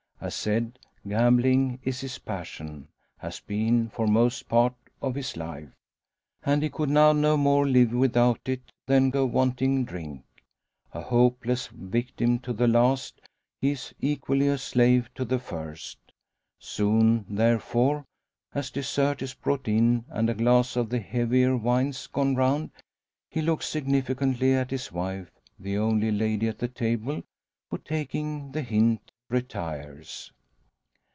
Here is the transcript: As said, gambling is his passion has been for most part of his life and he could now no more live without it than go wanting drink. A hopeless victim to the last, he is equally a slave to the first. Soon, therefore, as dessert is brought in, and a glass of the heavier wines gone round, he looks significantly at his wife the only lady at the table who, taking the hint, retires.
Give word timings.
As 0.23 0.35
said, 0.35 0.77
gambling 1.07 1.79
is 1.83 2.01
his 2.01 2.19
passion 2.19 2.89
has 3.17 3.39
been 3.39 3.89
for 3.89 4.05
most 4.05 4.47
part 4.47 4.75
of 5.01 5.15
his 5.15 5.35
life 5.35 5.71
and 6.43 6.61
he 6.61 6.69
could 6.69 6.89
now 6.91 7.11
no 7.11 7.35
more 7.35 7.67
live 7.67 7.91
without 7.91 8.39
it 8.47 8.61
than 8.85 9.09
go 9.09 9.25
wanting 9.25 9.83
drink. 9.83 10.23
A 10.93 11.01
hopeless 11.01 11.65
victim 11.73 12.37
to 12.41 12.53
the 12.53 12.67
last, 12.67 13.19
he 13.61 13.71
is 13.71 13.95
equally 13.99 14.47
a 14.47 14.59
slave 14.59 15.09
to 15.15 15.25
the 15.25 15.39
first. 15.39 15.97
Soon, 16.59 17.25
therefore, 17.27 18.05
as 18.53 18.69
dessert 18.69 19.23
is 19.23 19.33
brought 19.33 19.67
in, 19.67 20.05
and 20.07 20.29
a 20.29 20.35
glass 20.35 20.75
of 20.75 20.89
the 20.89 20.99
heavier 20.99 21.57
wines 21.57 22.05
gone 22.05 22.35
round, 22.35 22.69
he 23.31 23.41
looks 23.41 23.67
significantly 23.67 24.53
at 24.53 24.69
his 24.69 24.91
wife 24.91 25.31
the 25.57 25.79
only 25.79 26.11
lady 26.11 26.47
at 26.47 26.59
the 26.59 26.67
table 26.67 27.23
who, 27.71 27.79
taking 27.79 28.51
the 28.51 28.61
hint, 28.61 29.01
retires. 29.31 30.33